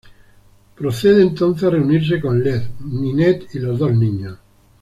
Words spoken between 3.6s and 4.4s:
dos niños.